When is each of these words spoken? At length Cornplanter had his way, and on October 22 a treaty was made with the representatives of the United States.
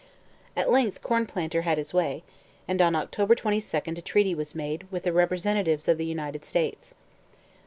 At 0.57 0.71
length 0.71 1.03
Cornplanter 1.03 1.61
had 1.61 1.77
his 1.77 1.93
way, 1.93 2.23
and 2.67 2.81
on 2.81 2.95
October 2.95 3.35
22 3.35 3.77
a 3.85 4.01
treaty 4.01 4.33
was 4.33 4.55
made 4.55 4.87
with 4.91 5.03
the 5.03 5.13
representatives 5.13 5.87
of 5.87 5.99
the 5.99 6.07
United 6.07 6.43
States. 6.43 6.95